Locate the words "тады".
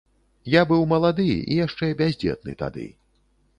2.65-2.91